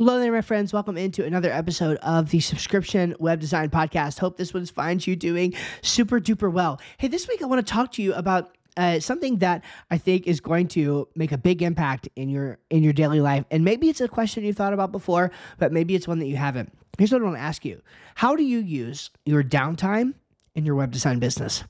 Hello 0.00 0.18
there, 0.18 0.32
my 0.32 0.40
friends. 0.40 0.72
Welcome 0.72 0.96
into 0.96 1.26
another 1.26 1.52
episode 1.52 1.98
of 1.98 2.30
the 2.30 2.40
Subscription 2.40 3.14
Web 3.18 3.38
Design 3.38 3.68
Podcast. 3.68 4.18
Hope 4.18 4.38
this 4.38 4.54
one 4.54 4.64
finds 4.64 5.06
you 5.06 5.14
doing 5.14 5.52
super 5.82 6.18
duper 6.18 6.50
well. 6.50 6.80
Hey, 6.96 7.08
this 7.08 7.28
week 7.28 7.42
I 7.42 7.44
want 7.44 7.66
to 7.66 7.70
talk 7.70 7.92
to 7.92 8.02
you 8.02 8.14
about 8.14 8.56
uh, 8.78 8.98
something 9.00 9.40
that 9.40 9.62
I 9.90 9.98
think 9.98 10.26
is 10.26 10.40
going 10.40 10.68
to 10.68 11.06
make 11.14 11.32
a 11.32 11.36
big 11.36 11.60
impact 11.60 12.08
in 12.16 12.30
your 12.30 12.58
in 12.70 12.82
your 12.82 12.94
daily 12.94 13.20
life. 13.20 13.44
And 13.50 13.62
maybe 13.62 13.90
it's 13.90 14.00
a 14.00 14.08
question 14.08 14.42
you 14.42 14.54
thought 14.54 14.72
about 14.72 14.90
before, 14.90 15.32
but 15.58 15.70
maybe 15.70 15.94
it's 15.94 16.08
one 16.08 16.18
that 16.20 16.28
you 16.28 16.36
haven't. 16.36 16.72
Here's 16.96 17.12
what 17.12 17.20
I 17.20 17.24
want 17.26 17.36
to 17.36 17.42
ask 17.42 17.66
you: 17.66 17.82
How 18.14 18.36
do 18.36 18.42
you 18.42 18.60
use 18.60 19.10
your 19.26 19.44
downtime 19.44 20.14
in 20.54 20.64
your 20.64 20.76
web 20.76 20.92
design 20.92 21.18
business? 21.18 21.62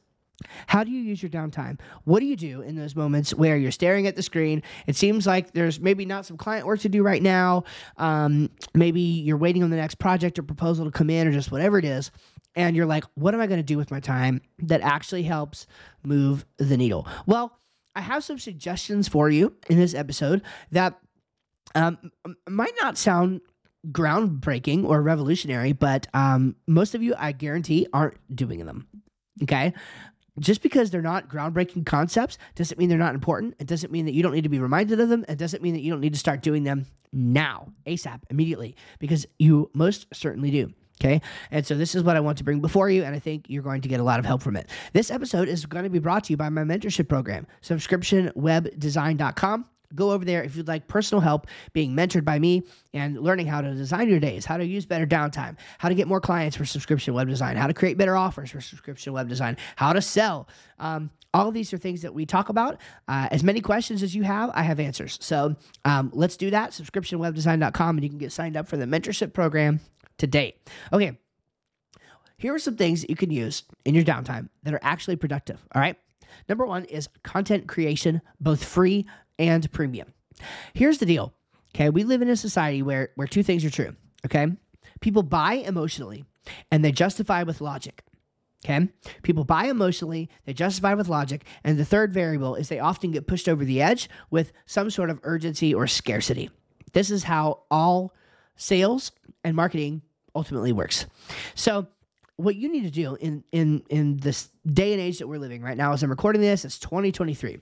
How 0.67 0.85
do 0.85 0.91
you 0.91 1.01
use 1.01 1.23
your 1.23 1.31
downtime? 1.31 1.79
What 2.05 2.21
do 2.21 2.27
you 2.27 2.37
do 2.37 2.63
in 2.63 2.77
those 2.77 2.97
moments 2.97 3.35
where 3.35 3.57
you're 3.57 3.71
staring 3.71 4.07
at 4.07 4.17
the 4.17 4.23
screen? 4.23 4.63
It 4.87 4.97
seems 4.97 5.27
like 5.27 5.53
there's 5.53 5.81
maybe 5.81 6.05
not 6.05 6.27
some 6.27 6.37
client 6.37 6.67
work 6.67 6.81
to 6.81 6.89
do 6.89 7.03
right 7.03 7.23
now. 7.23 7.65
Um, 7.97 8.51
maybe 8.75 9.01
you're 9.01 9.37
waiting 9.37 9.63
on 9.63 9.71
the 9.71 9.77
next 9.77 9.97
project 9.97 10.39
or 10.39 10.43
proposal 10.43 10.85
to 10.85 10.91
come 10.91 11.11
in 11.11 11.27
or 11.27 11.33
just 11.33 11.53
whatever 11.53 11.79
it 11.79 11.85
is. 11.85 12.11
And 12.57 12.75
you're 12.75 12.87
like, 12.87 13.05
what 13.15 13.35
am 13.35 13.41
I 13.41 13.47
going 13.47 13.61
to 13.61 13.65
do 13.65 13.77
with 13.77 13.91
my 13.91 14.01
time 14.01 14.41
that 14.61 14.81
actually 14.81 15.23
helps 15.23 15.67
move 16.03 16.45
the 16.59 16.77
needle? 16.77 17.07
Well, 17.27 17.57
I 17.95 18.01
have 18.01 18.25
some 18.25 18.39
suggestions 18.39 19.09
for 19.09 19.31
you 19.31 19.55
in 19.69 19.79
this 19.79 19.95
episode 19.95 20.43
that 20.73 20.99
um, 21.75 21.99
might 22.49 22.75
not 22.81 22.99
sound 22.99 23.41
groundbreaking 23.89 24.85
or 24.85 25.01
revolutionary, 25.01 25.73
but 25.73 26.07
um, 26.13 26.57
most 26.67 26.95
of 26.95 27.03
you, 27.03 27.15
I 27.17 27.33
guarantee, 27.33 27.87
aren't 27.93 28.19
doing 28.35 28.65
them. 28.67 28.87
Okay 29.43 29.73
just 30.41 30.63
because 30.63 30.91
they're 30.91 31.03
not 31.03 31.29
groundbreaking 31.29 31.87
concepts 31.87 32.39
doesn't 32.55 32.79
mean 32.79 32.89
they're 32.89 32.99
not 32.99 33.15
important. 33.15 33.55
It 33.59 33.67
doesn't 33.67 33.93
mean 33.93 34.07
that 34.07 34.15
you 34.15 34.23
don't 34.23 34.33
need 34.33 34.45
to 34.45 34.49
be 34.49 34.59
reminded 34.59 35.01
of 35.01 35.09
them. 35.09 35.25
It 35.29 35.39
doesn't 35.39 35.63
mean 35.63 35.75
that 35.75 35.83
you 35.83 35.91
don't 35.91 36.01
need 36.01 36.15
to 36.15 36.19
start 36.19 36.43
doing 36.43 36.65
them 36.65 36.87
now, 37.13 37.69
ASAP, 37.87 38.21
immediately, 38.31 38.77
because 38.99 39.27
you 39.39 39.71
most 39.75 40.07
certainly 40.13 40.51
do. 40.51 40.73
Okay. 41.01 41.21
And 41.51 41.67
so 41.67 41.77
this 41.77 41.95
is 41.95 42.03
what 42.03 42.17
I 42.17 42.21
want 42.21 42.39
to 42.39 42.45
bring 42.45 42.61
before 42.61 42.91
you, 42.91 43.05
and 43.05 43.15
I 43.15 43.19
think 43.19 43.47
you're 43.49 43.63
going 43.63 43.81
to 43.81 43.89
get 43.89 44.01
a 44.01 44.03
lot 44.03 44.19
of 44.19 44.27
help 44.27 44.43
from 44.43 44.57
it. 44.57 44.69
This 44.93 45.11
episode 45.11 45.49
is 45.49 45.65
going 45.65 45.85
to 45.85 45.91
be 45.91 45.99
brought 45.99 46.25
to 46.25 46.33
you 46.33 46.37
by 46.37 46.51
my 46.51 46.63
mentorship 46.63 47.09
program, 47.09 47.47
subscriptionwebdesign.com 47.63 49.65
go 49.95 50.13
over 50.13 50.25
there 50.25 50.43
if 50.43 50.57
you'd 50.57 50.69
like 50.69 50.89
personal 50.89 51.21
help 51.21 51.47
being 51.73 51.95
mentored 51.95 52.25
by 52.25 52.39
me 52.39 52.63
and 52.95 53.19
learning 53.21 53.47
how 53.47 53.61
to 53.61 53.75
design 53.75 54.09
your 54.09 54.21
days, 54.21 54.45
how 54.45 54.57
to 54.57 54.65
use 54.65 54.87
better 54.87 55.07
downtime, 55.07 55.57
how 55.79 55.89
to 55.89 55.95
get 55.95 56.09
more 56.09 56.21
clients 56.21 56.57
for 56.57 56.65
subscription 56.65 57.15
web 57.15 57.29
design, 57.29 57.57
how 57.57 57.67
to 57.67 57.75
create 57.75 57.99
better 57.99 58.17
offers 58.17 58.51
for 58.51 58.61
subscription 58.61 59.13
web 59.13 59.29
design, 59.29 59.57
how 59.77 59.93
to 59.93 60.01
sell. 60.01 60.49
Um, 60.79 61.11
all 61.33 61.53
these 61.53 61.73
are 61.73 61.79
things 61.79 62.03
that 62.03 62.13
we 62.13 62.27
talk 62.27 62.49
about. 62.49 62.81
Uh, 63.07 63.29
as 63.31 63.45
many 63.45 63.61
questions 63.61 64.03
as 64.03 64.15
you 64.15 64.23
have, 64.23 64.51
I 64.55 64.63
have 64.63 64.81
answers. 64.81 65.19
So 65.21 65.57
um, 65.85 66.11
let's 66.13 66.37
do 66.37 66.51
that. 66.51 66.71
Subscriptionwebdesign.com, 66.71 67.97
and 67.97 68.03
you 68.05 68.11
can 68.11 68.19
get 68.19 68.33
signed 68.33 68.57
up 68.57 68.67
for 68.67 68.77
the 68.77 68.87
mentorship 68.87 69.33
program 69.33 69.81
today. 70.19 70.57
Okay. 70.93 71.19
Here 72.37 72.55
are 72.55 72.59
some 72.59 72.77
things 72.77 73.03
that 73.03 73.11
you 73.11 73.17
can 73.17 73.31
use 73.31 73.65
in 73.85 73.95
your 73.95 74.05
downtime 74.05 74.49
that 74.63 74.73
are 74.73 74.81
actually 74.83 75.17
productive. 75.17 75.59
All 75.75 75.81
right. 75.81 75.97
Number 76.49 76.65
one 76.65 76.85
is 76.87 77.09
content 77.23 77.69
creation, 77.69 78.23
both 78.41 78.65
free 78.65 79.07
and 79.41 79.71
premium. 79.73 80.13
Here's 80.75 80.99
the 80.99 81.07
deal. 81.07 81.33
Okay, 81.75 81.91
we 81.91 82.05
live 82.05 82.23
in 82.23 82.29
a 82.29 82.37
society 82.37 82.83
where 82.83 83.11
where 83.17 83.27
two 83.27 83.43
things 83.43 83.65
are 83.65 83.71
true. 83.71 83.97
Okay, 84.27 84.47
people 85.01 85.23
buy 85.23 85.55
emotionally 85.55 86.25
and 86.71 86.85
they 86.85 86.93
justify 86.93 87.43
with 87.43 87.61
logic. 87.61 88.03
Okay, 88.65 88.89
people 89.23 89.45
buy 89.45 89.65
emotionally, 89.65 90.29
they 90.45 90.53
justify 90.53 90.93
with 90.93 91.09
logic, 91.09 91.47
and 91.65 91.79
the 91.79 91.85
third 91.85 92.13
variable 92.13 92.55
is 92.55 92.69
they 92.69 92.79
often 92.79 93.11
get 93.11 93.27
pushed 93.27 93.49
over 93.49 93.65
the 93.65 93.81
edge 93.81 94.11
with 94.31 94.53
some 94.67 94.91
sort 94.91 95.09
of 95.09 95.19
urgency 95.23 95.73
or 95.73 95.87
scarcity. 95.87 96.51
This 96.93 97.11
is 97.11 97.25
how 97.25 97.63
all 97.71 98.13
sales 98.57 99.13
and 99.43 99.57
marketing 99.57 100.03
ultimately 100.35 100.73
works. 100.73 101.07
So 101.55 101.87
what 102.41 102.57
you 102.57 102.71
need 102.71 102.85
to 102.85 102.91
do 102.91 103.17
in 103.17 103.45
in 103.53 103.83
in 103.89 104.17
this 104.19 104.49
day 104.67 104.93
and 104.93 105.01
age 105.01 105.19
that 105.19 105.29
we're 105.29 105.39
living 105.39 105.63
right 105.63 105.77
now 105.77 105.93
as 105.93 106.03
I'm 106.03 106.11
recording 106.11 106.41
this, 106.41 106.65
it's 106.65 106.79
2023. 106.79 107.61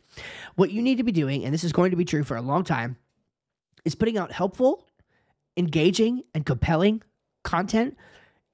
What 0.56 0.70
you 0.70 0.82
need 0.82 0.98
to 0.98 1.04
be 1.04 1.12
doing, 1.12 1.44
and 1.44 1.52
this 1.52 1.64
is 1.64 1.72
going 1.72 1.90
to 1.90 1.96
be 1.96 2.04
true 2.04 2.24
for 2.24 2.36
a 2.36 2.42
long 2.42 2.64
time, 2.64 2.96
is 3.84 3.94
putting 3.94 4.18
out 4.18 4.32
helpful, 4.32 4.86
engaging, 5.56 6.22
and 6.34 6.44
compelling 6.44 7.02
content 7.44 7.96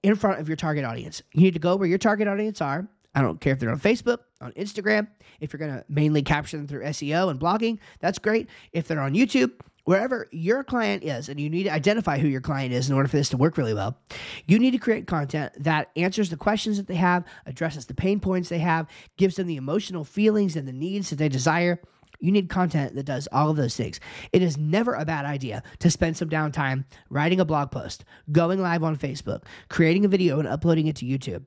in 0.02 0.14
front 0.14 0.40
of 0.40 0.48
your 0.48 0.56
target 0.56 0.84
audience. 0.84 1.22
You 1.32 1.42
need 1.42 1.54
to 1.54 1.60
go 1.60 1.76
where 1.76 1.88
your 1.88 1.98
target 1.98 2.28
audience 2.28 2.60
are. 2.60 2.86
I 3.14 3.22
don't 3.22 3.40
care 3.40 3.52
if 3.52 3.60
they're 3.60 3.70
on 3.70 3.80
Facebook, 3.80 4.18
on 4.40 4.52
Instagram, 4.52 5.08
if 5.40 5.52
you're 5.52 5.58
going 5.58 5.72
to 5.72 5.84
mainly 5.88 6.22
capture 6.22 6.56
them 6.56 6.66
through 6.66 6.82
SEO 6.84 7.30
and 7.30 7.38
blogging, 7.38 7.78
that's 8.00 8.18
great. 8.18 8.48
If 8.72 8.88
they're 8.88 9.00
on 9.00 9.14
YouTube, 9.14 9.52
wherever 9.84 10.28
your 10.32 10.64
client 10.64 11.04
is, 11.04 11.28
and 11.28 11.38
you 11.38 11.48
need 11.48 11.64
to 11.64 11.72
identify 11.72 12.18
who 12.18 12.28
your 12.28 12.40
client 12.40 12.72
is 12.72 12.88
in 12.88 12.96
order 12.96 13.08
for 13.08 13.16
this 13.16 13.28
to 13.30 13.36
work 13.36 13.56
really 13.56 13.74
well, 13.74 13.98
you 14.46 14.58
need 14.58 14.72
to 14.72 14.78
create 14.78 15.06
content 15.06 15.52
that 15.58 15.90
answers 15.96 16.30
the 16.30 16.36
questions 16.36 16.76
that 16.76 16.86
they 16.86 16.94
have, 16.94 17.24
addresses 17.46 17.86
the 17.86 17.94
pain 17.94 18.20
points 18.20 18.48
they 18.48 18.58
have, 18.58 18.86
gives 19.16 19.36
them 19.36 19.46
the 19.46 19.56
emotional 19.56 20.04
feelings 20.04 20.56
and 20.56 20.66
the 20.66 20.72
needs 20.72 21.10
that 21.10 21.16
they 21.16 21.28
desire. 21.28 21.80
You 22.20 22.32
need 22.32 22.48
content 22.48 22.94
that 22.94 23.04
does 23.04 23.28
all 23.32 23.50
of 23.50 23.56
those 23.56 23.76
things. 23.76 24.00
It 24.32 24.40
is 24.40 24.56
never 24.56 24.94
a 24.94 25.04
bad 25.04 25.26
idea 25.26 25.62
to 25.80 25.90
spend 25.90 26.16
some 26.16 26.30
downtime 26.30 26.84
writing 27.10 27.40
a 27.40 27.44
blog 27.44 27.70
post, 27.70 28.04
going 28.32 28.60
live 28.62 28.82
on 28.82 28.96
Facebook, 28.96 29.44
creating 29.68 30.04
a 30.04 30.08
video, 30.08 30.38
and 30.38 30.48
uploading 30.48 30.86
it 30.86 30.96
to 30.96 31.04
YouTube. 31.04 31.44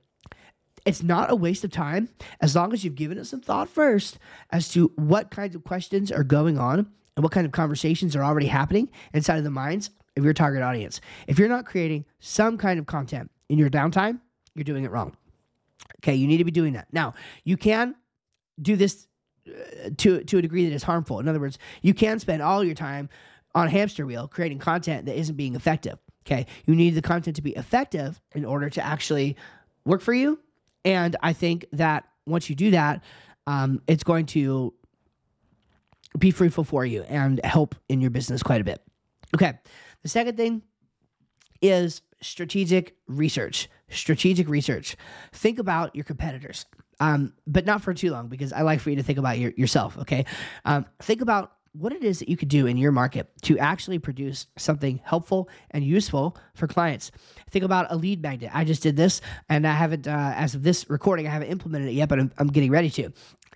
It's 0.86 1.02
not 1.04 1.32
a 1.32 1.36
waste 1.36 1.64
of 1.64 1.72
time 1.72 2.10
as 2.40 2.56
long 2.56 2.72
as 2.72 2.86
you've 2.86 2.96
given 2.96 3.18
it 3.18 3.26
some 3.26 3.42
thought 3.42 3.70
first 3.70 4.20
as 4.52 4.70
to 4.70 4.92
what 4.96 5.32
kinds 5.32 5.56
of 5.56 5.64
questions 5.64 6.12
are 6.12 6.24
going 6.24 6.58
on 6.58 6.92
and 7.18 7.24
what 7.24 7.34
kind 7.34 7.46
of 7.46 7.52
conversations 7.52 8.16
are 8.16 8.24
already 8.24 8.46
happening 8.46 8.90
inside 9.12 9.38
of 9.40 9.44
the 9.44 9.50
minds 9.50 9.90
of 10.16 10.24
your 10.24 10.34
target 10.34 10.62
audience. 10.62 11.02
If 11.28 11.38
you're 11.38 11.50
not 11.50 11.66
creating 11.66 12.06
some 12.20 12.58
kind 12.58 12.80
of 12.80 12.86
content 12.86 13.30
in 13.50 13.58
your 13.58 13.70
downtime, 13.70 14.20
you're 14.54 14.64
doing 14.64 14.86
it 14.86 14.92
wrong. 14.92 15.18
Okay, 16.02 16.16
you 16.16 16.28
need 16.28 16.38
to 16.38 16.46
be 16.46 16.52
doing 16.52 16.74
that. 16.74 16.88
Now, 16.94 17.16
you 17.44 17.58
can 17.58 17.96
do 18.62 18.76
this 18.76 19.08
uh, 19.48 19.90
to 19.98 20.24
to 20.24 20.38
a 20.38 20.42
degree 20.42 20.70
that 20.70 20.76
is 20.76 20.84
harmful. 20.84 21.20
In 21.20 21.28
other 21.28 21.40
words, 21.40 21.58
you 21.82 21.94
can 21.94 22.20
spend 22.20 22.42
all 22.42 22.64
your 22.64 22.76
time 22.76 23.10
on 23.56 23.68
a 23.68 23.70
hamster 23.70 24.06
wheel 24.06 24.28
creating 24.28 24.60
content 24.60 25.08
that 25.08 25.18
isn't 25.18 25.36
being 25.36 25.56
effective. 25.56 25.98
Okay, 26.26 26.46
you 26.66 26.76
need 26.76 26.92
the 26.92 27.02
content 27.02 27.36
to 27.38 27.42
be 27.42 27.52
effective 27.52 28.22
in 28.36 28.46
order 28.46 28.70
to 28.70 28.86
actually 28.86 29.36
work 29.86 30.02
for 30.02 30.14
you. 30.14 30.40
And 30.86 31.16
I 31.24 31.34
think 31.34 31.66
that 31.72 32.06
once 32.28 32.50
you 32.50 32.56
do 32.56 32.72
that, 32.72 33.04
um, 33.48 33.82
it's 33.88 34.04
going 34.04 34.28
to 34.28 34.74
be 36.18 36.32
fruitful 36.32 36.64
for 36.64 36.86
you 36.86 37.04
and 37.04 37.44
help 37.44 37.76
in 37.90 38.02
your 38.02 38.10
business 38.12 38.44
quite 38.44 38.62
a 38.62 38.64
bit. 38.64 38.82
Okay. 39.36 39.54
The 40.04 40.10
second 40.10 40.38
thing 40.38 40.62
is 41.62 42.02
strategic 42.22 42.96
research. 43.08 43.70
Strategic 43.90 44.48
research. 44.48 44.96
Think 45.34 45.60
about 45.60 45.96
your 45.96 46.06
competitors, 46.06 46.66
um, 47.00 47.34
but 47.46 47.66
not 47.66 47.82
for 47.82 47.94
too 47.94 48.12
long 48.12 48.28
because 48.28 48.54
I 48.54 48.62
like 48.62 48.80
for 48.80 48.90
you 48.90 48.96
to 48.98 49.04
think 49.04 49.20
about 49.20 49.40
your, 49.40 49.52
yourself. 49.56 49.98
Okay. 50.00 50.26
Um, 50.66 50.86
think 51.00 51.22
about 51.22 51.54
what 51.74 51.94
it 51.94 52.04
is 52.04 52.20
that 52.20 52.30
you 52.30 52.36
could 52.36 52.48
do 52.48 52.66
in 52.66 52.76
your 52.76 52.92
market 52.92 53.30
to 53.44 53.58
actually 53.60 54.00
produce 54.00 54.48
something 54.58 55.00
helpful 55.04 55.48
and 55.72 55.84
useful 55.84 56.36
for 56.56 56.68
clients. 56.68 57.12
Think 57.52 57.64
about 57.64 57.92
a 57.92 57.96
lead 57.96 58.22
magnet. 58.22 58.52
I 58.54 58.64
just 58.64 58.82
did 58.82 58.98
this 58.98 59.22
and 59.48 59.68
I 59.68 59.74
haven't, 59.74 60.08
uh, 60.08 60.34
as 60.36 60.56
of 60.56 60.64
this 60.64 60.90
recording, 60.90 61.28
I 61.28 61.30
haven't 61.30 61.50
implemented 61.50 61.90
it 61.90 61.94
yet, 61.94 62.10
but 62.10 62.20
I'm, 62.20 62.32
I'm 62.38 62.48
getting 62.48 62.72
ready 62.72 62.90
to. 62.92 63.12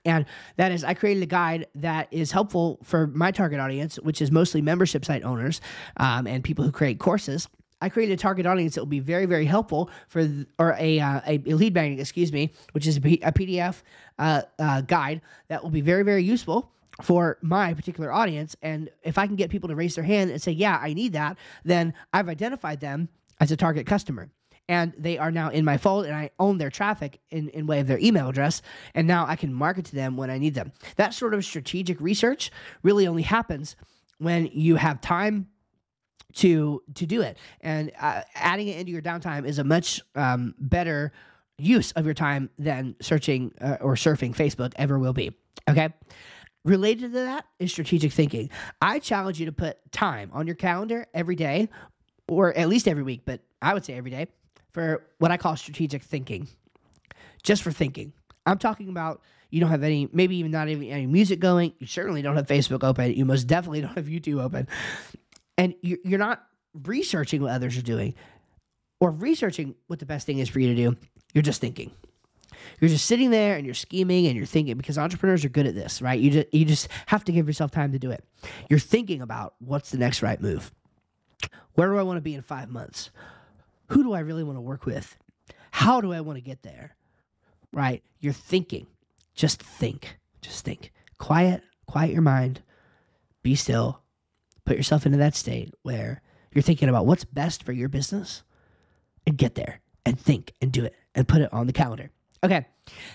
And 0.05 0.25
that 0.57 0.71
is, 0.71 0.83
I 0.83 0.93
created 0.93 1.23
a 1.23 1.27
guide 1.27 1.67
that 1.75 2.07
is 2.11 2.31
helpful 2.31 2.79
for 2.83 3.07
my 3.07 3.31
target 3.31 3.59
audience, 3.59 3.97
which 3.97 4.21
is 4.21 4.31
mostly 4.31 4.61
membership 4.61 5.05
site 5.05 5.23
owners 5.23 5.61
um, 5.97 6.25
and 6.25 6.43
people 6.43 6.65
who 6.65 6.71
create 6.71 6.99
courses. 6.99 7.47
I 7.81 7.89
created 7.89 8.13
a 8.13 8.17
target 8.17 8.45
audience 8.45 8.75
that 8.75 8.81
will 8.81 8.87
be 8.87 8.99
very, 8.99 9.25
very 9.25 9.45
helpful 9.45 9.89
for, 10.07 10.27
or 10.59 10.75
a, 10.79 10.99
uh, 10.99 11.21
a, 11.25 11.37
lead 11.39 11.73
magnet, 11.73 11.99
excuse 11.99 12.31
me, 12.31 12.51
which 12.73 12.85
is 12.85 12.97
a, 12.97 13.01
PDF 13.01 13.81
uh, 14.19 14.43
uh, 14.59 14.81
guide 14.81 15.21
that 15.47 15.63
will 15.63 15.71
be 15.71 15.81
very, 15.81 16.03
very 16.03 16.23
useful 16.23 16.71
for 17.01 17.37
my 17.41 17.73
particular 17.73 18.11
audience. 18.11 18.55
And 18.61 18.89
if 19.03 19.17
I 19.17 19.25
can 19.25 19.35
get 19.35 19.49
people 19.49 19.69
to 19.69 19.75
raise 19.75 19.95
their 19.95 20.03
hand 20.03 20.29
and 20.29 20.41
say, 20.41 20.51
yeah, 20.51 20.77
I 20.79 20.93
need 20.93 21.13
that, 21.13 21.37
then 21.63 21.93
I've 22.13 22.29
identified 22.29 22.79
them 22.79 23.09
as 23.39 23.51
a 23.51 23.57
target 23.57 23.87
customer 23.87 24.29
and 24.67 24.93
they 24.97 25.17
are 25.17 25.31
now 25.31 25.49
in 25.49 25.65
my 25.65 25.77
fold 25.77 26.05
and 26.05 26.15
I 26.15 26.31
own 26.39 26.57
their 26.57 26.69
traffic 26.69 27.19
in, 27.29 27.49
in 27.49 27.67
way 27.67 27.79
of 27.79 27.87
their 27.87 27.99
email 27.99 28.29
address. 28.29 28.61
And 28.95 29.07
now 29.07 29.25
I 29.27 29.35
can 29.35 29.53
market 29.53 29.85
to 29.85 29.95
them 29.95 30.17
when 30.17 30.29
I 30.29 30.37
need 30.37 30.53
them. 30.53 30.71
That 30.95 31.13
sort 31.13 31.33
of 31.33 31.43
strategic 31.43 31.99
research 31.99 32.51
really 32.83 33.07
only 33.07 33.23
happens 33.23 33.75
when 34.17 34.49
you 34.53 34.75
have 34.75 35.01
time 35.01 35.47
to 36.35 36.81
to 36.95 37.05
do 37.05 37.21
it. 37.21 37.37
And 37.59 37.91
uh, 37.99 38.21
adding 38.35 38.67
it 38.67 38.79
into 38.79 38.91
your 38.91 39.01
downtime 39.01 39.45
is 39.45 39.59
a 39.59 39.63
much 39.63 40.01
um, 40.15 40.55
better 40.57 41.11
use 41.57 41.91
of 41.93 42.05
your 42.05 42.13
time 42.13 42.49
than 42.57 42.95
searching 43.01 43.53
uh, 43.61 43.77
or 43.81 43.95
surfing 43.95 44.35
Facebook 44.35 44.73
ever 44.77 44.97
will 44.97 45.13
be. 45.13 45.35
Okay. 45.69 45.89
Related 46.63 47.13
to 47.13 47.25
that 47.25 47.45
is 47.59 47.71
strategic 47.71 48.11
thinking. 48.11 48.49
I 48.81 48.99
challenge 48.99 49.39
you 49.39 49.47
to 49.47 49.51
put 49.51 49.91
time 49.91 50.29
on 50.31 50.45
your 50.45 50.55
calendar 50.55 51.07
every 51.13 51.35
day, 51.35 51.69
or 52.27 52.55
at 52.55 52.69
least 52.69 52.87
every 52.87 53.03
week, 53.03 53.21
but 53.25 53.41
I 53.61 53.73
would 53.73 53.83
say 53.83 53.93
every 53.93 54.11
day, 54.11 54.27
for 54.71 55.03
what 55.19 55.31
I 55.31 55.37
call 55.37 55.55
strategic 55.55 56.03
thinking, 56.03 56.47
just 57.43 57.63
for 57.63 57.71
thinking. 57.71 58.13
I'm 58.45 58.57
talking 58.57 58.89
about 58.89 59.21
you 59.49 59.59
don't 59.59 59.69
have 59.69 59.83
any, 59.83 60.09
maybe 60.11 60.37
even 60.37 60.51
not 60.51 60.69
even 60.69 60.87
any 60.87 61.05
music 61.05 61.39
going. 61.39 61.73
You 61.79 61.87
certainly 61.87 62.21
don't 62.21 62.35
have 62.35 62.47
Facebook 62.47 62.83
open. 62.83 63.13
You 63.13 63.25
most 63.25 63.45
definitely 63.45 63.81
don't 63.81 63.95
have 63.95 64.05
YouTube 64.05 64.41
open. 64.41 64.67
And 65.57 65.75
you're 65.81 66.19
not 66.19 66.43
researching 66.83 67.41
what 67.41 67.51
others 67.51 67.77
are 67.77 67.83
doing 67.83 68.15
or 68.99 69.11
researching 69.11 69.75
what 69.87 69.99
the 69.99 70.05
best 70.05 70.25
thing 70.25 70.39
is 70.39 70.49
for 70.49 70.59
you 70.59 70.69
to 70.69 70.75
do. 70.75 70.97
You're 71.33 71.41
just 71.41 71.61
thinking. 71.61 71.91
You're 72.79 72.89
just 72.89 73.05
sitting 73.05 73.31
there 73.31 73.57
and 73.57 73.65
you're 73.65 73.75
scheming 73.75 74.27
and 74.27 74.35
you're 74.35 74.45
thinking 74.45 74.77
because 74.77 74.97
entrepreneurs 74.97 75.43
are 75.43 75.49
good 75.49 75.67
at 75.67 75.75
this, 75.75 76.01
right? 76.01 76.19
You 76.19 76.31
just 76.31 76.53
you 76.53 76.65
just 76.65 76.87
have 77.07 77.23
to 77.25 77.31
give 77.31 77.47
yourself 77.47 77.71
time 77.71 77.91
to 77.91 77.99
do 77.99 78.11
it. 78.11 78.23
You're 78.69 78.79
thinking 78.79 79.21
about 79.21 79.55
what's 79.59 79.91
the 79.91 79.97
next 79.97 80.21
right 80.21 80.41
move. 80.41 80.71
Where 81.73 81.89
do 81.89 81.97
I 81.97 82.03
want 82.03 82.17
to 82.17 82.21
be 82.21 82.35
in 82.35 82.41
5 82.41 82.69
months? 82.69 83.09
Who 83.91 84.03
do 84.03 84.13
I 84.13 84.19
really 84.19 84.43
want 84.43 84.57
to 84.57 84.61
work 84.61 84.85
with? 84.85 85.17
How 85.71 85.99
do 85.99 86.13
I 86.13 86.21
want 86.21 86.37
to 86.37 86.41
get 86.41 86.63
there? 86.63 86.95
Right? 87.73 88.01
You're 88.19 88.31
thinking. 88.31 88.87
Just 89.35 89.61
think. 89.61 90.17
Just 90.41 90.63
think. 90.63 90.93
Quiet, 91.17 91.61
quiet 91.87 92.11
your 92.11 92.21
mind. 92.21 92.61
Be 93.43 93.53
still. 93.53 94.01
Put 94.63 94.77
yourself 94.77 95.05
into 95.05 95.17
that 95.17 95.35
state 95.35 95.73
where 95.83 96.21
you're 96.53 96.61
thinking 96.61 96.87
about 96.87 97.05
what's 97.05 97.25
best 97.25 97.63
for 97.63 97.73
your 97.73 97.89
business 97.89 98.43
and 99.27 99.37
get 99.37 99.55
there 99.55 99.81
and 100.05 100.17
think 100.17 100.53
and 100.61 100.71
do 100.71 100.85
it 100.85 100.95
and 101.13 101.27
put 101.27 101.41
it 101.41 101.51
on 101.51 101.67
the 101.67 101.73
calendar. 101.73 102.11
Okay. 102.43 102.65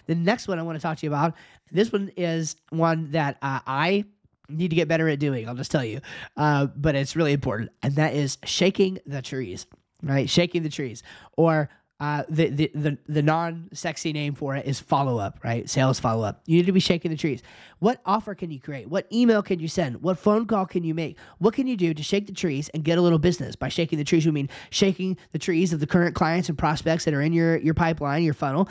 The 0.07 0.15
next 0.15 0.47
one 0.47 0.59
I 0.59 0.63
want 0.63 0.77
to 0.77 0.83
talk 0.83 0.99
to 0.99 1.07
you 1.07 1.11
about, 1.11 1.35
this 1.73 1.91
one 1.91 2.11
is 2.19 2.57
one 2.69 3.13
that 3.13 3.39
uh, 3.41 3.61
I 3.67 4.05
need 4.51 4.69
to 4.69 4.77
get 4.77 4.89
better 4.89 5.09
at 5.09 5.19
doing. 5.21 5.49
I'll 5.49 5.55
just 5.55 5.71
tell 5.71 5.85
you. 5.85 6.03
Uh, 6.37 6.67
but 6.67 6.95
it's 6.95 7.17
really 7.17 7.33
important. 7.33 7.71
And 7.83 7.95
that 7.97 8.13
is 8.13 8.37
shaking 8.45 8.99
the 9.07 9.23
trees, 9.23 9.67
right? 10.07 10.29
Shaking 10.29 10.63
the 10.63 10.69
trees. 10.69 11.03
Or 11.37 11.69
uh, 11.99 12.25
the, 12.29 12.51
the, 12.51 12.71
the, 12.75 12.99
the 13.09 13.23
non 13.23 13.69
sexy 13.73 14.13
name 14.13 14.35
for 14.35 14.55
it 14.55 14.67
is 14.67 14.79
follow 14.79 15.19
up, 15.19 15.39
right? 15.43 15.69
Sales 15.69 15.99
follow 15.99 16.25
up. 16.25 16.43
You 16.45 16.59
need 16.59 16.67
to 16.67 16.73
be 16.73 16.81
shaking 16.81 17.11
the 17.11 17.17
trees. 17.17 17.43
What 17.79 18.03
offer 18.05 18.35
can 18.35 18.51
you 18.51 18.61
create? 18.61 18.89
What 18.89 19.07
email 19.11 19.43
can 19.43 19.61
you 19.61 19.69
send? 19.69 20.03
What 20.03 20.19
phone 20.19 20.47
call 20.47 20.67
can 20.67 20.85
you 20.85 20.93
make? 20.93 21.19
What 21.39 21.55
can 21.55 21.67
you 21.67 21.77
do 21.77 21.95
to 21.95 22.03
shake 22.03 22.27
the 22.27 22.35
trees 22.35 22.69
and 22.71 22.85
get 22.85 22.99
a 22.99 23.01
little 23.01 23.19
business? 23.19 23.57
By 23.57 23.69
shaking 23.71 23.99
the 23.99 24.05
trees, 24.05 24.27
we 24.27 24.33
mean 24.33 24.51
shaking 24.69 25.17
the 25.33 25.39
trees 25.39 25.73
of 25.73 25.81
the 25.81 25.87
current 25.87 26.15
clients 26.15 26.51
and 26.51 26.59
prospects 26.59 27.07
that 27.07 27.15
are 27.15 27.23
in 27.23 27.33
your, 27.33 27.57
your 27.57 27.75
pipeline, 27.75 28.23
your 28.25 28.35
funnel, 28.35 28.69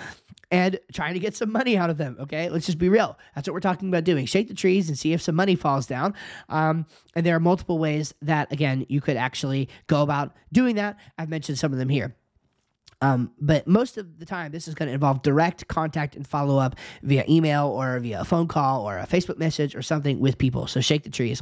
and 0.52 0.80
trying 0.94 1.14
to 1.14 1.20
get 1.20 1.36
some 1.36 1.52
money 1.52 1.78
out 1.78 1.90
of 1.90 1.98
them. 1.98 2.18
Okay, 2.20 2.50
let's 2.50 2.66
just 2.66 2.78
be 2.78 2.90
real. 2.90 3.18
That's 3.34 3.48
what 3.48 3.54
we're 3.54 3.60
talking 3.60 3.90
about 3.90 4.04
doing. 4.04 4.26
Shake 4.26 4.48
the 4.48 4.54
trees 4.54 4.90
and 4.90 4.98
see 4.98 5.14
if 5.14 5.22
some 5.22 5.36
money 5.36 5.56
falls 5.56 5.88
down. 5.88 6.14
Um, 6.50 6.86
and 7.16 7.26
there 7.26 7.36
are 7.36 7.40
multiple 7.40 7.80
ways 7.80 8.14
that, 8.22 8.52
again, 8.52 8.86
you 8.90 9.02
could 9.02 9.18
actually 9.18 9.70
go 9.88 10.02
about 10.02 10.36
doing 10.52 10.76
that. 10.76 10.98
I've 11.18 11.30
mentioned 11.30 11.58
some 11.58 11.74
of 11.74 11.80
them 11.80 11.90
here. 11.90 12.16
Um, 13.02 13.32
but 13.40 13.68
most 13.68 13.98
of 13.98 14.20
the 14.20 14.26
time, 14.26 14.52
this 14.52 14.68
is 14.68 14.74
going 14.74 14.88
to 14.88 14.94
involve 14.94 15.22
direct 15.22 15.68
contact 15.68 16.16
and 16.16 16.26
follow 16.26 16.58
up 16.58 16.76
via 17.04 17.26
email 17.28 17.68
or 17.68 18.00
via 18.00 18.22
a 18.22 18.26
phone 18.26 18.48
call 18.48 18.90
or 18.90 18.98
a 18.98 19.06
Facebook 19.06 19.38
message 19.38 19.76
or 19.76 19.82
something 19.82 20.20
with 20.20 20.38
people. 20.38 20.66
So 20.68 20.80
shake 20.82 21.04
the 21.04 21.10
trees. 21.10 21.42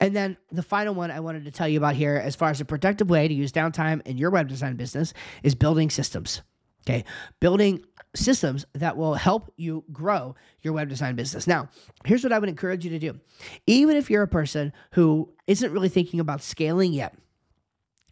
And 0.00 0.14
then 0.14 0.36
the 0.52 0.62
final 0.62 0.94
one 0.94 1.10
I 1.10 1.20
wanted 1.20 1.44
to 1.46 1.50
tell 1.50 1.68
you 1.68 1.78
about 1.78 1.96
here, 1.96 2.14
as 2.14 2.36
far 2.36 2.50
as 2.50 2.60
a 2.60 2.64
productive 2.64 3.10
way 3.10 3.26
to 3.26 3.34
use 3.34 3.50
downtime 3.50 4.06
in 4.06 4.16
your 4.18 4.30
web 4.30 4.48
design 4.48 4.76
business, 4.76 5.12
is 5.42 5.56
building 5.56 5.90
systems. 5.90 6.42
Okay, 6.86 7.04
building 7.40 7.84
systems 8.14 8.64
that 8.74 8.96
will 8.96 9.14
help 9.14 9.52
you 9.56 9.84
grow 9.92 10.34
your 10.62 10.72
web 10.72 10.88
design 10.88 11.14
business. 11.14 11.46
Now, 11.46 11.68
here's 12.04 12.24
what 12.24 12.32
I 12.32 12.38
would 12.38 12.48
encourage 12.48 12.84
you 12.84 12.90
to 12.90 12.98
do. 12.98 13.20
Even 13.66 13.96
if 13.96 14.10
you're 14.10 14.22
a 14.22 14.28
person 14.28 14.72
who 14.92 15.32
isn't 15.46 15.72
really 15.72 15.88
thinking 15.88 16.20
about 16.20 16.42
scaling 16.42 16.92
yet, 16.92 17.14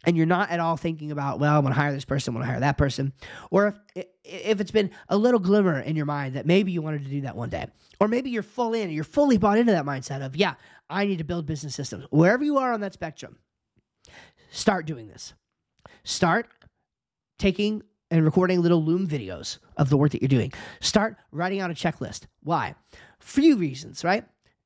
and 0.05 0.15
you're 0.15 0.25
not 0.25 0.51
at 0.51 0.59
all 0.59 0.77
thinking 0.77 1.11
about, 1.11 1.39
well, 1.39 1.57
I'm 1.57 1.63
going 1.63 1.73
to 1.73 1.79
hire 1.79 1.91
this 1.91 2.05
person, 2.05 2.31
I'm 2.31 2.35
going 2.35 2.45
to 2.45 2.51
hire 2.51 2.59
that 2.61 2.77
person, 2.77 3.11
or 3.51 3.75
if 3.95 4.05
if 4.27 4.59
it's 4.59 4.71
been 4.71 4.91
a 5.09 5.17
little 5.17 5.39
glimmer 5.39 5.79
in 5.79 5.95
your 5.95 6.05
mind 6.05 6.35
that 6.35 6.45
maybe 6.45 6.71
you 6.71 6.81
wanted 6.81 7.03
to 7.03 7.09
do 7.09 7.21
that 7.21 7.35
one 7.35 7.49
day, 7.49 7.67
or 7.99 8.07
maybe 8.07 8.29
you're 8.29 8.43
full 8.43 8.73
in, 8.73 8.89
you're 8.89 9.03
fully 9.03 9.37
bought 9.37 9.57
into 9.57 9.71
that 9.71 9.85
mindset 9.85 10.25
of, 10.25 10.35
yeah, 10.35 10.55
I 10.89 11.05
need 11.05 11.17
to 11.17 11.23
build 11.23 11.45
business 11.45 11.75
systems. 11.75 12.05
Wherever 12.09 12.43
you 12.43 12.57
are 12.57 12.73
on 12.73 12.81
that 12.81 12.93
spectrum, 12.93 13.37
start 14.51 14.85
doing 14.85 15.07
this. 15.07 15.33
Start 16.03 16.47
taking 17.39 17.83
and 18.09 18.23
recording 18.23 18.61
little 18.61 18.83
Loom 18.83 19.07
videos 19.07 19.57
of 19.77 19.89
the 19.89 19.97
work 19.97 20.11
that 20.11 20.21
you're 20.21 20.29
doing. 20.29 20.53
Start 20.79 21.17
writing 21.31 21.59
out 21.59 21.71
a 21.71 21.73
checklist. 21.73 22.25
Why? 22.43 22.75
Few 23.19 23.57
reasons, 23.57 24.03
right? 24.03 24.25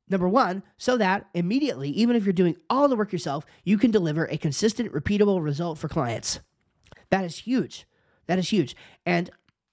Number 0.09 0.27
one, 0.27 0.63
so 0.77 0.97
that 0.97 1.27
immediately, 1.33 1.89
even 1.91 2.15
if 2.15 2.25
you're 2.25 2.33
doing 2.33 2.57
all 2.69 2.87
the 2.87 2.95
work 2.95 3.13
yourself, 3.13 3.45
you 3.63 3.77
can 3.77 3.91
deliver 3.91 4.25
a 4.25 4.37
consistent, 4.37 4.91
repeatable 4.91 5.41
result 5.41 5.77
for 5.77 5.87
clients. 5.87 6.39
That 7.09 7.23
is 7.23 7.37
huge. 7.37 7.87
That 8.27 8.37
is 8.37 8.49
huge. 8.49 8.75
And 9.05 9.29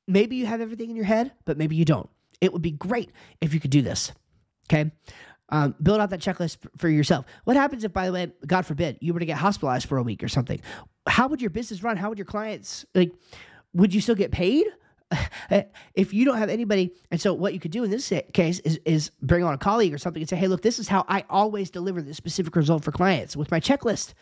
maybe 0.07 0.37
you 0.37 0.47
have 0.47 0.61
everything 0.61 0.91
in 0.91 0.97
your 0.97 1.05
head, 1.05 1.33
but 1.45 1.59
maybe 1.59 1.77
you 1.77 1.85
don't. 1.85 2.09
It 2.41 2.53
would 2.53 2.63
be 2.63 2.71
great 2.71 3.11
if 3.41 3.53
you 3.53 3.61
could 3.61 3.73
do 3.73 3.83
this. 3.83 4.13
Okay. 4.71 4.93
Um, 5.51 5.75
build 5.83 6.01
out 6.01 6.11
that 6.11 6.21
checklist 6.21 6.59
for 6.77 6.89
yourself. 6.89 7.25
What 7.45 7.57
happens 7.57 7.83
if, 7.83 7.93
by 7.93 8.07
the 8.07 8.13
way, 8.13 8.33
God 8.47 8.67
forbid, 8.67 8.99
you 9.01 9.15
were 9.15 9.21
to 9.21 9.27
get 9.27 9.39
hospitalized 9.39 9.89
for 9.89 9.99
a 9.99 10.03
week 10.03 10.23
or 10.23 10.29
something? 10.29 10.61
How 11.07 11.27
would 11.27 11.41
your 11.41 11.51
business 11.51 11.83
run? 11.83 11.97
How 11.97 12.11
would 12.11 12.19
your 12.19 12.27
clients 12.27 12.85
like? 12.95 13.13
Would 13.79 13.95
you 13.95 14.01
still 14.01 14.15
get 14.15 14.33
paid? 14.33 14.67
if 15.95 16.13
you 16.13 16.25
don't 16.25 16.37
have 16.37 16.51
anybody, 16.51 16.93
and 17.11 17.21
so 17.21 17.33
what 17.33 17.55
you 17.55 17.61
could 17.61 17.71
do 17.71 17.85
in 17.85 17.91
this 17.91 18.13
case 18.35 18.59
is 18.61 18.79
is 18.85 19.11
bring 19.23 19.43
on 19.43 19.55
a 19.55 19.59
colleague 19.59 19.95
or 19.95 19.99
something 19.99 20.21
and 20.21 20.29
say, 20.29 20.37
"Hey, 20.37 20.49
look, 20.49 20.63
this 20.63 20.79
is 20.79 20.89
how 20.89 21.05
I 21.09 21.25
always 21.31 21.71
deliver 21.71 22.03
this 22.03 22.17
specific 22.17 22.55
result 22.57 22.85
for 22.85 22.93
clients 22.93 23.37
with 23.37 23.51
my 23.51 23.61
checklist." 23.61 24.13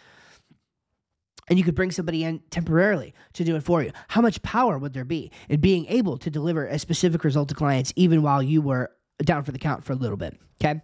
And 1.48 1.58
you 1.58 1.64
could 1.64 1.74
bring 1.74 1.92
somebody 1.92 2.24
in 2.24 2.40
temporarily 2.50 3.14
to 3.34 3.44
do 3.44 3.54
it 3.56 3.62
for 3.62 3.82
you. 3.82 3.92
How 4.08 4.20
much 4.20 4.42
power 4.42 4.78
would 4.78 4.94
there 4.94 5.04
be 5.04 5.30
in 5.48 5.60
being 5.60 5.86
able 5.86 6.18
to 6.18 6.30
deliver 6.30 6.66
a 6.66 6.78
specific 6.78 7.22
result 7.22 7.48
to 7.50 7.54
clients 7.54 7.92
even 7.94 8.22
while 8.22 8.42
you 8.42 8.60
were 8.60 8.90
down 9.18 9.44
for 9.44 9.52
the 9.52 9.58
count 9.58 9.84
for 9.84 9.92
a 9.92 9.96
little 9.96 10.16
bit? 10.16 10.38
Okay, 10.60 10.80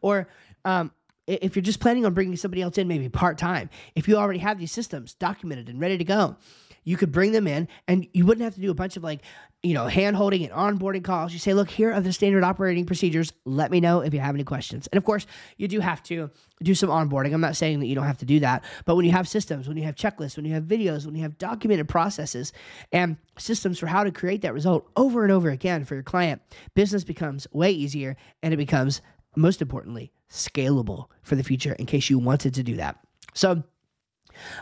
or 0.00 0.28
um, 0.64 0.92
if 1.26 1.56
you're 1.56 1.62
just 1.62 1.80
planning 1.80 2.06
on 2.06 2.14
bringing 2.14 2.36
somebody 2.36 2.62
else 2.62 2.78
in, 2.78 2.88
maybe 2.88 3.08
part 3.08 3.38
time, 3.38 3.70
if 3.94 4.08
you 4.08 4.16
already 4.16 4.40
have 4.40 4.58
these 4.58 4.72
systems 4.72 5.14
documented 5.14 5.68
and 5.68 5.80
ready 5.80 5.98
to 5.98 6.04
go, 6.04 6.36
you 6.84 6.96
could 6.96 7.12
bring 7.12 7.32
them 7.32 7.46
in 7.46 7.68
and 7.86 8.06
you 8.12 8.26
wouldn't 8.26 8.44
have 8.44 8.54
to 8.54 8.60
do 8.60 8.70
a 8.70 8.74
bunch 8.74 8.96
of 8.96 9.04
like, 9.04 9.20
you 9.62 9.74
know, 9.74 9.86
hand 9.86 10.16
holding 10.16 10.44
and 10.44 10.52
onboarding 10.52 11.04
calls. 11.04 11.32
You 11.32 11.38
say, 11.38 11.54
look, 11.54 11.70
here 11.70 11.92
are 11.92 12.00
the 12.00 12.12
standard 12.12 12.42
operating 12.42 12.84
procedures. 12.84 13.32
Let 13.44 13.70
me 13.70 13.78
know 13.78 14.00
if 14.00 14.12
you 14.12 14.18
have 14.18 14.34
any 14.34 14.42
questions. 14.42 14.88
And 14.88 14.98
of 14.98 15.04
course, 15.04 15.26
you 15.56 15.68
do 15.68 15.78
have 15.78 16.02
to 16.04 16.30
do 16.62 16.74
some 16.74 16.88
onboarding. 16.88 17.32
I'm 17.32 17.40
not 17.40 17.56
saying 17.56 17.80
that 17.80 17.86
you 17.86 17.94
don't 17.94 18.06
have 18.06 18.18
to 18.18 18.24
do 18.24 18.40
that, 18.40 18.64
but 18.84 18.96
when 18.96 19.04
you 19.04 19.12
have 19.12 19.28
systems, 19.28 19.68
when 19.68 19.76
you 19.76 19.84
have 19.84 19.94
checklists, 19.94 20.36
when 20.36 20.44
you 20.44 20.54
have 20.54 20.64
videos, 20.64 21.06
when 21.06 21.14
you 21.14 21.22
have 21.22 21.38
documented 21.38 21.88
processes 21.88 22.52
and 22.90 23.16
systems 23.38 23.78
for 23.78 23.86
how 23.86 24.02
to 24.02 24.10
create 24.10 24.42
that 24.42 24.54
result 24.54 24.90
over 24.96 25.22
and 25.22 25.32
over 25.32 25.50
again 25.50 25.84
for 25.84 25.94
your 25.94 26.02
client, 26.02 26.42
business 26.74 27.04
becomes 27.04 27.46
way 27.52 27.70
easier 27.70 28.16
and 28.42 28.52
it 28.52 28.56
becomes, 28.56 29.00
most 29.36 29.62
importantly, 29.62 30.12
scalable 30.28 31.06
for 31.22 31.36
the 31.36 31.44
future 31.44 31.74
in 31.74 31.86
case 31.86 32.10
you 32.10 32.18
wanted 32.18 32.54
to 32.54 32.62
do 32.62 32.76
that. 32.76 32.98
So, 33.34 33.62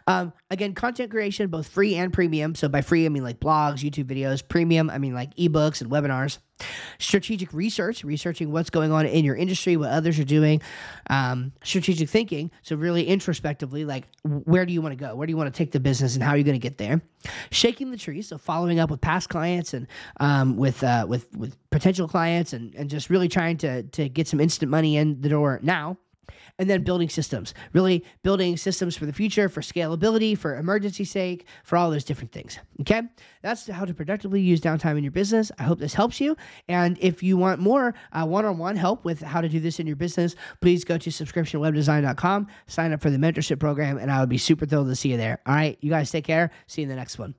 um, 0.07 0.33
again, 0.51 0.75
content 0.75 1.11
creation, 1.11 1.49
both 1.49 1.69
free 1.69 1.95
and 1.95 2.13
premium. 2.13 2.55
So 2.55 2.69
by 2.69 2.81
free, 2.81 3.07
I 3.07 3.09
mean 3.09 3.23
like 3.23 3.41
blogs, 3.41 3.79
YouTube 3.79 4.05
videos. 4.05 4.47
Premium, 4.47 4.91
I 4.91 4.99
mean 4.99 5.15
like 5.15 5.35
ebooks 5.37 5.81
and 5.81 5.91
webinars. 5.91 6.39
Strategic 6.99 7.55
research, 7.55 8.05
researching 8.05 8.53
what's 8.53 8.69
going 8.69 8.93
on 8.93 9.07
in 9.07 9.25
your 9.25 9.35
industry, 9.35 9.79
what 9.79 9.91
others 9.91 10.19
are 10.19 10.25
doing. 10.25 10.61
Um, 11.09 11.53
strategic 11.65 12.11
thinking, 12.11 12.51
so 12.61 12.77
really 12.77 13.07
introspectively, 13.07 13.87
like 13.87 14.05
where 14.25 14.67
do 14.67 14.73
you 14.73 14.83
want 14.83 14.93
to 14.93 14.97
go? 15.03 15.15
Where 15.15 15.27
do 15.27 15.31
you 15.31 15.39
want 15.39 15.53
to 15.53 15.57
take 15.57 15.73
the 15.73 15.81
business, 15.81 16.15
and 16.15 16.23
how 16.23 16.33
are 16.33 16.37
you 16.37 16.45
going 16.45 16.61
to 16.61 16.63
get 16.63 16.77
there? 16.77 17.01
Shaking 17.51 17.91
the 17.91 17.97
trees, 17.97 18.29
so 18.29 18.37
following 18.37 18.79
up 18.79 18.91
with 18.91 19.01
past 19.01 19.31
clients 19.31 19.73
and 19.73 19.87
um, 20.19 20.59
with 20.59 20.85
uh, 20.85 21.07
with 21.09 21.35
with 21.35 21.57
potential 21.71 22.07
clients, 22.07 22.53
and 22.53 22.75
and 22.75 22.91
just 22.91 23.09
really 23.09 23.29
trying 23.29 23.57
to 23.59 23.83
to 23.85 24.11
get 24.11 24.29
some 24.29 24.39
instant 24.39 24.71
money 24.71 24.99
in 24.99 25.23
the 25.23 25.31
door 25.31 25.61
now 25.63 25.97
and 26.61 26.69
then 26.69 26.85
building 26.85 27.09
systems, 27.09 27.55
really 27.73 28.05
building 28.23 28.57
systems 28.59 28.95
for 28.95 29.07
the 29.07 29.13
future, 29.13 29.49
for 29.49 29.63
scalability, 29.63 30.37
for 30.37 30.57
emergency 30.57 31.05
sake, 31.05 31.47
for 31.65 31.79
all 31.79 31.91
those 31.91 32.05
different 32.05 32.33
things. 32.33 32.59
Okay, 32.83 33.03
that's 33.41 33.67
how 33.67 33.87
to 33.87 33.95
productively 33.95 34.43
use 34.43 34.61
downtime 34.61 34.99
in 34.99 35.03
your 35.03 35.11
business. 35.11 35.51
I 35.59 35.63
hope 35.63 35.79
this 35.79 35.95
helps 35.95 36.21
you. 36.21 36.37
And 36.69 36.99
if 37.01 37.23
you 37.23 37.39
want 37.39 37.61
more 37.61 37.95
one 38.13 38.45
on 38.45 38.59
one 38.59 38.77
help 38.77 39.07
with 39.07 39.23
how 39.23 39.41
to 39.41 39.49
do 39.49 39.59
this 39.59 39.81
in 39.81 39.87
your 39.87 39.97
business, 39.97 40.37
please 40.61 40.85
go 40.85 40.99
to 40.99 41.09
subscriptionwebdesign.com, 41.11 42.47
sign 42.67 42.93
up 42.93 43.01
for 43.01 43.09
the 43.09 43.17
mentorship 43.17 43.59
program, 43.59 43.97
and 43.97 44.11
I 44.11 44.21
would 44.21 44.29
be 44.29 44.39
super 44.39 44.67
thrilled 44.67 44.89
to 44.89 44.97
see 44.97 45.11
you 45.11 45.17
there. 45.17 45.41
All 45.47 45.55
right, 45.55 45.79
you 45.81 45.89
guys 45.89 46.11
take 46.11 46.25
care. 46.25 46.51
See 46.67 46.83
you 46.83 46.85
in 46.85 46.91
the 46.91 46.97
next 46.97 47.19
one. 47.19 47.35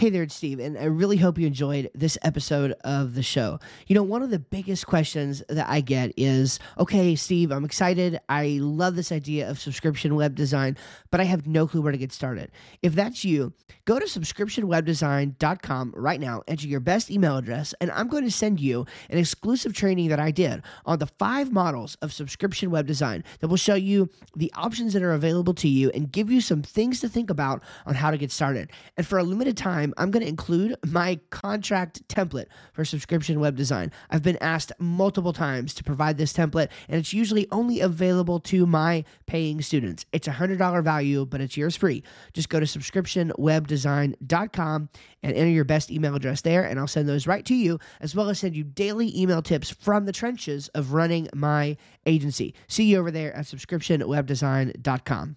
Hey 0.00 0.08
there, 0.08 0.22
it's 0.22 0.34
Steve, 0.34 0.60
and 0.60 0.78
I 0.78 0.84
really 0.84 1.18
hope 1.18 1.36
you 1.36 1.46
enjoyed 1.46 1.90
this 1.94 2.16
episode 2.22 2.72
of 2.84 3.14
the 3.14 3.22
show. 3.22 3.58
You 3.86 3.94
know, 3.94 4.02
one 4.02 4.22
of 4.22 4.30
the 4.30 4.38
biggest 4.38 4.86
questions 4.86 5.42
that 5.50 5.68
I 5.68 5.82
get 5.82 6.14
is 6.16 6.58
okay, 6.78 7.14
Steve, 7.14 7.52
I'm 7.52 7.66
excited. 7.66 8.18
I 8.26 8.60
love 8.62 8.96
this 8.96 9.12
idea 9.12 9.50
of 9.50 9.60
subscription 9.60 10.14
web 10.14 10.34
design, 10.34 10.78
but 11.10 11.20
I 11.20 11.24
have 11.24 11.46
no 11.46 11.66
clue 11.66 11.82
where 11.82 11.92
to 11.92 11.98
get 11.98 12.12
started. 12.12 12.50
If 12.80 12.94
that's 12.94 13.26
you, 13.26 13.52
go 13.84 13.98
to 13.98 14.06
subscriptionwebdesign.com 14.06 15.92
right 15.94 16.18
now, 16.18 16.44
enter 16.48 16.66
your 16.66 16.80
best 16.80 17.10
email 17.10 17.36
address, 17.36 17.74
and 17.82 17.90
I'm 17.90 18.08
going 18.08 18.24
to 18.24 18.30
send 18.30 18.58
you 18.58 18.86
an 19.10 19.18
exclusive 19.18 19.74
training 19.74 20.08
that 20.08 20.18
I 20.18 20.30
did 20.30 20.62
on 20.86 20.98
the 20.98 21.08
five 21.08 21.52
models 21.52 21.96
of 22.00 22.10
subscription 22.10 22.70
web 22.70 22.86
design 22.86 23.22
that 23.40 23.48
will 23.48 23.58
show 23.58 23.74
you 23.74 24.08
the 24.34 24.50
options 24.56 24.94
that 24.94 25.02
are 25.02 25.12
available 25.12 25.52
to 25.52 25.68
you 25.68 25.90
and 25.90 26.10
give 26.10 26.30
you 26.30 26.40
some 26.40 26.62
things 26.62 27.00
to 27.00 27.08
think 27.10 27.28
about 27.28 27.62
on 27.84 27.94
how 27.94 28.10
to 28.10 28.16
get 28.16 28.30
started. 28.30 28.70
And 28.96 29.06
for 29.06 29.18
a 29.18 29.22
limited 29.22 29.58
time, 29.58 29.89
time, 29.90 30.02
I'm 30.02 30.10
going 30.10 30.22
to 30.22 30.28
include 30.28 30.76
my 30.86 31.18
contract 31.30 32.06
template 32.08 32.46
for 32.72 32.84
subscription 32.84 33.40
web 33.40 33.56
design. 33.56 33.90
I've 34.10 34.22
been 34.22 34.36
asked 34.40 34.72
multiple 34.78 35.32
times 35.32 35.74
to 35.74 35.84
provide 35.84 36.18
this 36.18 36.32
template, 36.32 36.68
and 36.88 36.98
it's 36.98 37.12
usually 37.12 37.46
only 37.50 37.80
available 37.80 38.38
to 38.40 38.66
my 38.66 39.04
paying 39.26 39.62
students. 39.62 40.04
It's 40.12 40.26
a 40.28 40.32
$100 40.32 40.84
value, 40.84 41.26
but 41.26 41.40
it's 41.40 41.56
yours 41.56 41.74
free. 41.76 42.02
Just 42.32 42.48
go 42.48 42.60
to 42.60 42.66
subscriptionwebdesign.com 42.66 44.88
and 45.22 45.36
enter 45.36 45.50
your 45.50 45.64
best 45.64 45.90
email 45.90 46.14
address 46.14 46.40
there, 46.42 46.64
and 46.64 46.78
I'll 46.78 46.86
send 46.86 47.08
those 47.08 47.26
right 47.26 47.44
to 47.46 47.54
you, 47.54 47.80
as 48.00 48.14
well 48.14 48.30
as 48.30 48.38
send 48.38 48.54
you 48.56 48.64
daily 48.64 49.18
email 49.18 49.42
tips 49.42 49.70
from 49.70 50.06
the 50.06 50.12
trenches 50.12 50.68
of 50.68 50.92
running 50.92 51.28
my 51.34 51.76
agency. 52.06 52.54
See 52.68 52.84
you 52.84 52.98
over 52.98 53.10
there 53.10 53.34
at 53.34 53.44
subscriptionwebdesign.com. 53.44 55.28